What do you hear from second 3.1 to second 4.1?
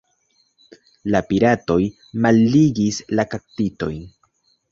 la kaptitojn.